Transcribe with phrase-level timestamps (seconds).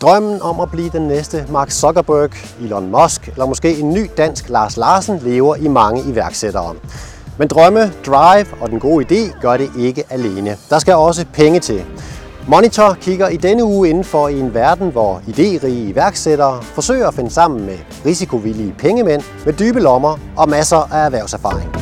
[0.00, 4.48] Drømmen om at blive den næste Mark Zuckerberg, Elon Musk eller måske en ny dansk
[4.48, 6.74] Lars Larsen lever i mange iværksættere.
[7.38, 10.56] Men drømme, drive og den gode idé gør det ikke alene.
[10.70, 11.84] Der skal også penge til.
[12.48, 17.14] Monitor kigger i denne uge inden for i en verden, hvor idérige iværksættere forsøger at
[17.14, 21.74] finde sammen med risikovillige pengemænd med dybe lommer og masser af erhvervserfaring.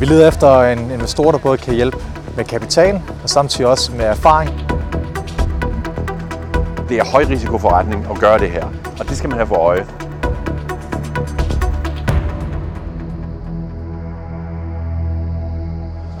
[0.00, 1.96] Vi leder efter en investor, der både kan hjælpe
[2.36, 4.50] med kapital og samtidig også med erfaring.
[6.90, 8.64] Det er højrisikoforretning at gøre det her,
[9.00, 9.86] og det skal man have for øje.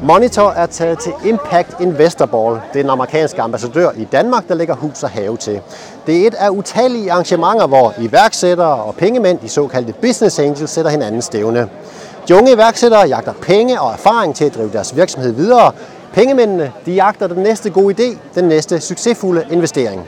[0.02, 2.54] Monitor er taget til Impact Investor Ball.
[2.54, 5.60] Det er den amerikanske ambassadør i Danmark, der lægger hus og have til.
[6.06, 10.90] Det er et af utallige arrangementer, hvor iværksættere og pengemænd, de såkaldte business angels, sætter
[10.90, 11.68] hinanden stævne.
[12.28, 15.72] De unge iværksættere jagter penge og erfaring til at drive deres virksomhed videre.
[16.12, 20.06] Pengemændene de jagter den næste gode idé, den næste succesfulde investering.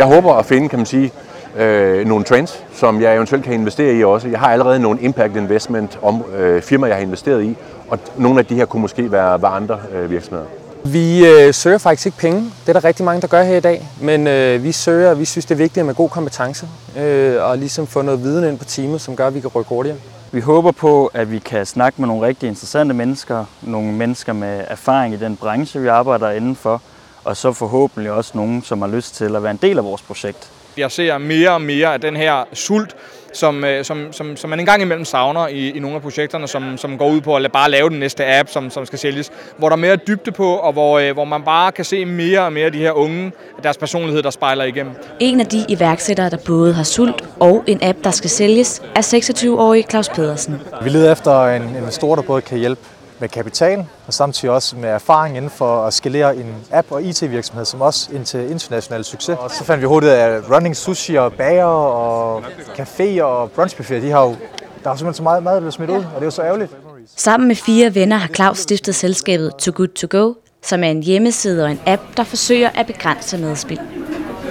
[0.00, 1.12] Jeg håber at finde, kan man sige,
[1.56, 4.28] øh, nogle trends, som jeg eventuelt kan investere i også.
[4.28, 7.56] Jeg har allerede nogle impact investment om øh, firmaer, jeg har investeret i,
[7.88, 10.44] og nogle af de her kunne måske være, være andre øh, virksomheder.
[10.84, 12.40] Vi øh, søger faktisk ikke penge.
[12.40, 13.88] Det er der rigtig mange, der gør her i dag.
[14.00, 16.68] Men øh, vi søger, vi synes, det er vigtigt med god kompetence.
[16.98, 19.68] Øh, og ligesom få noget viden ind på teamet, som gør, at vi kan rykke
[19.68, 19.98] hurtigere.
[20.32, 23.44] Vi håber på, at vi kan snakke med nogle rigtig interessante mennesker.
[23.62, 26.82] Nogle mennesker med erfaring i den branche, vi arbejder indenfor.
[27.30, 30.02] Og så forhåbentlig også nogen, som har lyst til at være en del af vores
[30.02, 30.50] projekt.
[30.76, 32.96] Jeg ser mere og mere af den her sult,
[33.32, 36.76] som, øh, som, som, som man engang imellem savner i, i nogle af projekterne, som,
[36.76, 39.68] som går ud på at bare lave den næste app, som, som skal sælges, hvor
[39.68, 42.52] der er mere dybde på, og hvor, øh, hvor man bare kan se mere og
[42.52, 44.92] mere af de her unge, deres personlighed, der spejler igennem.
[45.20, 49.02] En af de iværksættere, der både har sult og en app, der skal sælges, er
[49.02, 50.60] 26-årige Claus Pedersen.
[50.82, 52.80] Vi leder efter en investor, der både kan hjælpe
[53.20, 57.64] med kapital og samtidig også med erfaring inden for at skalere en app- og IT-virksomhed,
[57.64, 59.36] som også ind til international succes.
[59.40, 62.44] Og så fandt vi hurtigt af running sushi og bager og
[62.78, 64.02] café og brunchbuffet.
[64.02, 64.36] De har jo,
[64.84, 66.42] der er simpelthen så meget mad, der bliver smidt ud, og det er jo så
[66.42, 66.76] ærgerligt.
[67.16, 71.02] Sammen med fire venner har Claus stiftet selskabet Too Good To Go, som er en
[71.02, 73.80] hjemmeside og en app, der forsøger at begrænse madspild.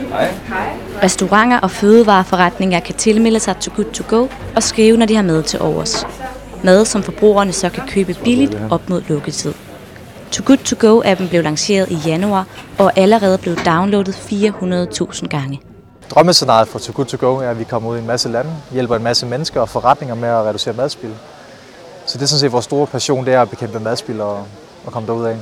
[0.10, 0.30] Hej.
[1.04, 5.24] Restauranter og fødevareforretninger kan tilmelde sig Too Good To Go og skrive, når de har
[5.24, 6.06] mad til overs.
[6.64, 9.54] Mad, som forbrugerne så kan købe billigt op mod lukketid.
[10.32, 12.46] Too Good To Go-appen blev lanceret i januar
[12.78, 15.62] og er allerede blevet downloadet 400.000 gange.
[16.10, 18.52] Drømmescenariet for Too Good To Go er, at vi kommer ud i en masse lande,
[18.72, 21.12] hjælper en masse mennesker og forretninger med at reducere madspild.
[22.06, 24.46] Så det er sådan set vores store passion, det er at bekæmpe madspild og,
[24.86, 25.36] og komme derud af.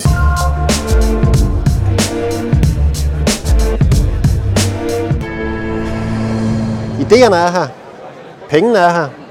[6.99, 7.67] Idéerne er her.
[8.49, 9.26] Pengene er her.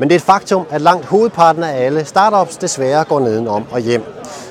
[0.00, 3.80] Men det er et faktum, at langt hovedparten af alle startups desværre går nedenom og
[3.80, 4.02] hjem.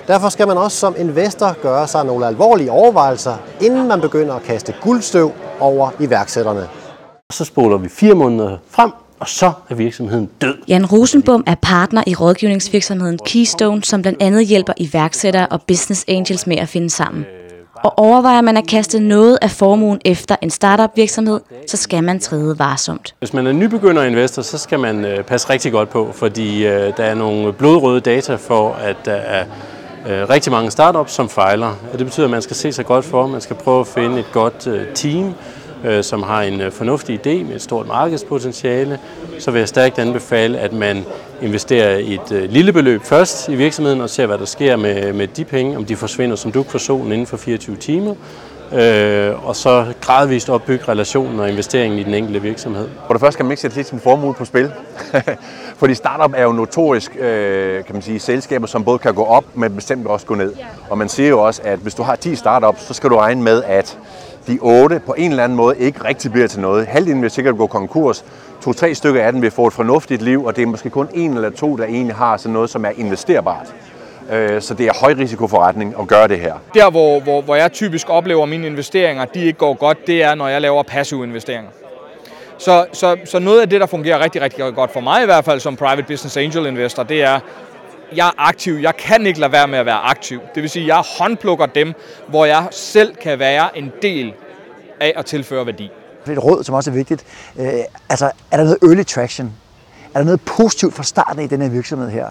[0.08, 4.44] Derfor skal man også som investor gøre sig nogle alvorlige overvejelser, inden man begynder at
[4.44, 6.68] kaste guldstøv over iværksætterne.
[7.32, 10.58] Så spoler vi fire måneder frem, og så er virksomheden død.
[10.68, 16.48] Jan Rosenbom er partner i rådgivningsvirksomheden Keystone, som blandt andet hjælper iværksættere og business angels
[16.48, 17.26] med at finde sammen.
[17.84, 22.20] Og overvejer man at kaste noget af formuen efter en startup virksomhed, så skal man
[22.20, 23.16] træde varsomt.
[23.20, 26.94] Hvis man er nybegynder investor, så skal man øh, passe rigtig godt på, fordi øh,
[26.98, 29.46] der er nogle blodrøde data for, at der er
[30.10, 31.68] øh, rigtig mange startups, som fejler.
[31.94, 34.20] Og det betyder, at man skal se sig godt for, man skal prøve at finde
[34.20, 35.34] et godt team,
[36.02, 39.00] som har en fornuftig idé med et stort markedspotentiale,
[39.40, 41.06] så vil jeg stærkt anbefale, at man
[41.42, 45.28] investerer i et lille beløb først i virksomheden og ser, hvad der sker med, med
[45.28, 48.16] de penge, om de forsvinder som duk for solen inden for 24 timer,
[48.74, 52.88] øh, og så gradvist opbygge relationen og investeringen i den enkelte virksomhed.
[53.08, 54.72] For det første skal man ikke sætte lidt sin formue på spil,
[55.80, 59.44] fordi startup er jo notorisk øh, kan man sige, selskaber, som både kan gå op,
[59.54, 60.54] men bestemt også gå ned.
[60.90, 63.42] Og man siger jo også, at hvis du har 10 startups, så skal du regne
[63.42, 63.98] med, at
[64.48, 66.88] de otte på en eller anden måde ikke rigtig bliver til noget.
[66.88, 68.26] Halvdelen vil sikkert gå konkurs.
[68.62, 71.34] To-tre stykker af dem vil få et fornuftigt liv, og det er måske kun en
[71.34, 73.74] eller to, der egentlig har sådan noget, som er investerbart.
[74.32, 76.54] Øh, så det er højrisikoforretning at gøre det her.
[76.74, 80.24] Der, hvor, hvor, hvor jeg typisk oplever, at mine investeringer de ikke går godt, det
[80.24, 81.72] er, når jeg laver passive investeringer.
[82.58, 85.46] Så, så, så noget af det, der fungerer rigtig, rigtig godt for mig i hvert
[85.46, 87.40] fald som private business angel investor, det er,
[88.16, 88.74] jeg er aktiv.
[88.74, 90.42] Jeg kan ikke lade være med at være aktiv.
[90.56, 91.94] Det vil sige, at jeg håndplukker dem,
[92.28, 94.34] hvor jeg selv kan være en del
[95.00, 95.92] af at tilføre værdi.
[96.32, 97.26] Et råd, som også er vigtigt.
[97.60, 97.70] Øh,
[98.10, 99.54] altså, er der noget early traction?
[100.14, 102.30] Er der noget positivt fra starten af i den her virksomhed her?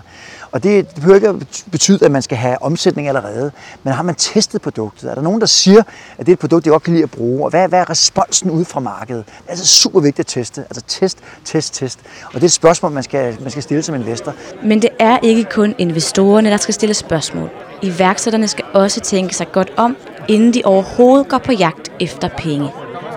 [0.53, 3.53] Og det, det behøver ikke at betyde, at man skal have omsætning allerede,
[3.83, 5.11] men har man testet produktet?
[5.11, 5.83] Er der nogen, der siger,
[6.19, 7.45] at det er et produkt, jeg godt kan lide at bruge?
[7.45, 9.27] Og hvad, hvad er responsen ud fra markedet?
[9.27, 10.61] Det er altså super vigtigt at teste.
[10.61, 11.99] Altså test, test, test.
[12.27, 14.35] Og det er et spørgsmål, man skal, man skal stille som investor.
[14.65, 17.51] Men det er ikke kun investorerne, der skal stille spørgsmål.
[17.83, 19.97] Iværksætterne skal også tænke sig godt om,
[20.29, 22.71] inden de overhovedet går på jagt efter penge.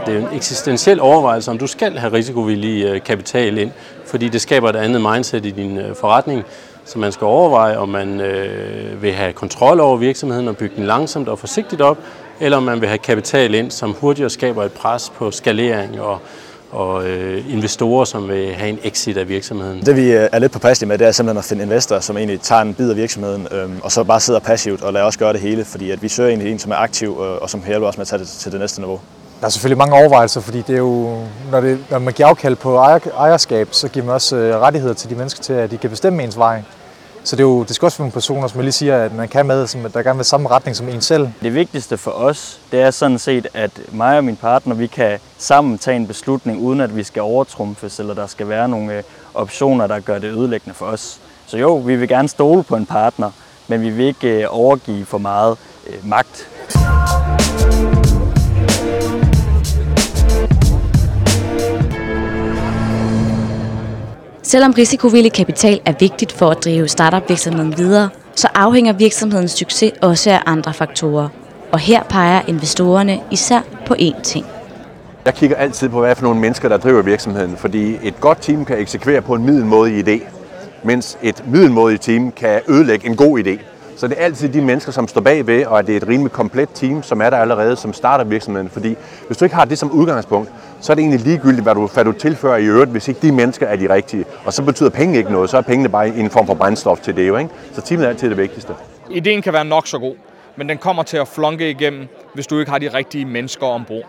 [0.06, 3.72] Det er en eksistentiel overvejelse, om du skal have risikovillig øh, kapital ind,
[4.06, 6.44] fordi det skaber et andet mindset i din øh, forretning.
[6.86, 10.86] Så man skal overveje, om man øh, vil have kontrol over virksomheden og bygge den
[10.86, 11.98] langsomt og forsigtigt op,
[12.40, 16.20] eller om man vil have kapital ind, som hurtigere skaber et pres på skalering og,
[16.72, 19.82] og øh, investorer, som vil have en exit af virksomheden.
[19.86, 22.42] Det vi øh, er lidt påpasselige med, det er simpelthen at finde investorer, som egentlig
[22.42, 25.34] tager en bid af virksomheden, øh, og så bare sidder passivt og lader os gøre
[25.34, 27.88] det hele, fordi at vi søger egentlig en, som er aktiv øh, og som hjælper
[27.88, 29.00] os med at tage det til det næste niveau.
[29.42, 31.18] Der er selvfølgelig mange overvejelser, fordi det er jo,
[31.52, 35.10] når, det, når man giver afkald på ejerskab, så giver man også øh, rettigheder til
[35.10, 36.64] de mennesker til, at de kan bestemme ens vej.
[37.24, 39.14] Så det, er jo, det skal også være nogle personer, som jeg lige siger, at
[39.14, 41.30] man kan med, som, der gerne vil samme retning som en selv.
[41.42, 45.20] Det vigtigste for os, det er sådan set, at mig og min partner, vi kan
[45.38, 49.04] sammen tage en beslutning, uden at vi skal overtrumfes, eller der skal være nogle øh,
[49.34, 51.20] optioner, der gør det ødelæggende for os.
[51.48, 53.32] Så jo, vi vil gerne stole på en partner,
[53.68, 56.48] men vi vil ikke øh, overgive for meget øh, magt.
[64.52, 70.32] Selvom risikovillig kapital er vigtigt for at drive startup-virksomheden videre, så afhænger virksomhedens succes også
[70.32, 71.30] af andre faktorer.
[71.72, 74.46] Og her peger investorerne især på én ting.
[75.26, 78.66] Jeg kigger altid på, hvad for nogle mennesker, der driver virksomheden, fordi et godt team
[78.66, 80.24] kan eksekvere på en middelmådig idé,
[80.84, 83.60] mens et middelmådigt team kan ødelægge en god idé.
[84.02, 86.32] Så det er altid de mennesker, som står bagved, og at det er et rimelig
[86.32, 88.70] komplet team, som er der allerede, som starter virksomheden.
[88.70, 88.96] Fordi
[89.28, 90.50] hvis du ikke har det som udgangspunkt,
[90.80, 93.32] så er det egentlig ligegyldigt, hvad du, hvad du tilfører i øvrigt, hvis ikke de
[93.32, 94.26] mennesker er de rigtige.
[94.46, 97.16] Og så betyder penge ikke noget, så er pengene bare en form for brændstof til
[97.16, 97.38] det jo.
[97.38, 97.50] Ikke?
[97.74, 98.74] Så teamet er altid det vigtigste.
[99.10, 100.16] Ideen kan være nok så god,
[100.56, 104.04] men den kommer til at flonke igennem, hvis du ikke har de rigtige mennesker ombord.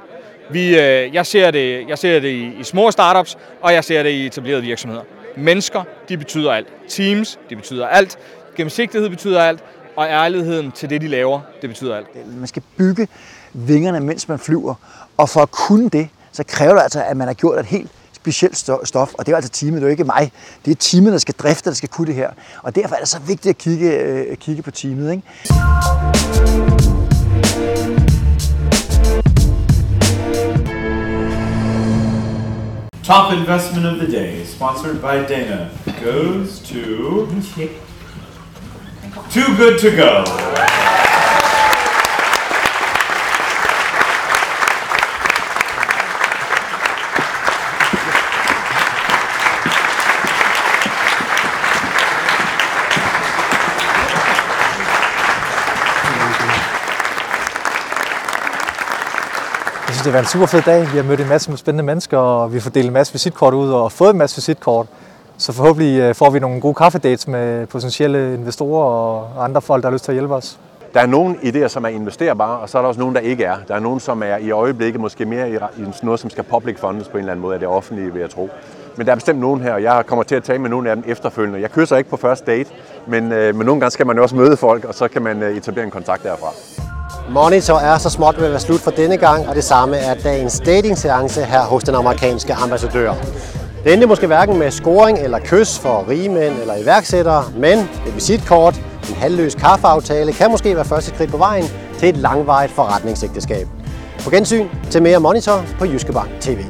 [0.51, 4.03] Vi, øh, jeg ser det, jeg ser det i, i små startups, og jeg ser
[4.03, 5.03] det i etablerede virksomheder.
[5.37, 6.69] Mennesker, de betyder alt.
[6.89, 8.19] Teams, de betyder alt.
[8.57, 9.65] Gennemsigtighed betyder alt.
[9.97, 12.07] Og ærligheden til det, de laver, det betyder alt.
[12.39, 13.09] Man skal bygge
[13.53, 14.75] vingerne, mens man flyver.
[15.17, 17.91] Og for at kunne det, så kræver det altså, at man har gjort et helt
[18.13, 20.33] specielt stof, og det er altså teamet, det er jo ikke mig.
[20.65, 22.31] Det er teamet, der skal drifte, der skal kunne det her.
[22.63, 25.11] Og derfor er det så vigtigt at kigge, øh, kigge på teamet.
[25.11, 25.23] Ikke?
[33.05, 35.69] Top investment of the day, sponsored by Dana,
[36.05, 37.27] goes to
[39.33, 40.25] Too Good To Go.
[59.89, 60.93] Det har været en super fed dag.
[60.93, 63.55] Vi har mødt en masse spændende mennesker, og vi har fordelt delt en masse visitkort
[63.55, 64.87] ud og fået en masse visitkort.
[65.39, 69.89] Så forhåbentlig øh, får vi nogle gode kaffedates med potentielle investorer og andre folk, der
[69.89, 70.59] har lyst til at hjælpe os.
[70.95, 73.45] Der er nogle idéer, som er investerbare, og så er der også nogle, der ikke
[73.45, 73.57] er.
[73.69, 75.57] Der er nogle, som er i øjeblikket måske mere i
[76.03, 78.31] noget, som skal public fundes på en eller anden måde af det offentlige, vil jeg
[78.31, 78.51] tro.
[78.97, 80.97] Men der er bestemt nogen her, og jeg kommer til at tale med nogle af
[80.97, 81.61] dem efterfølgende.
[81.61, 82.71] Jeg kysser ikke på første date,
[83.07, 85.43] men, øh, men nogle gange skal man jo også møde folk, og så kan man
[85.43, 86.53] øh, etablere en kontakt derfra.
[87.31, 90.15] Monitor er så småt ved at være slut for denne gang, og det samme er
[90.15, 93.13] dagens dating-seance her hos den amerikanske ambassadør.
[93.85, 98.77] Det endte måske hverken med scoring eller kys for rigemænd eller iværksættere, men et visitkort,
[99.09, 101.65] en halvløs kaffeaftale kan måske være første skridt på vejen
[101.99, 103.67] til et langvarigt forretningsægteskab.
[104.25, 106.65] På gensyn til mere Monitor på Jyske Bank TV.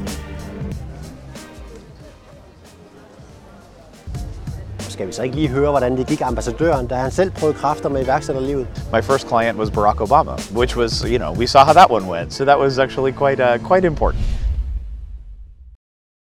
[4.78, 7.88] Skal vi så ikke lige høre, hvordan det gik ambassadøren, da han selv prøvede kræfter
[7.88, 8.66] med iværksætterlivet?
[8.92, 12.10] My first client was Barack Obama, which was, you know, we saw how that one
[12.10, 12.34] went.
[12.34, 14.22] So that was actually quite, uh, quite important.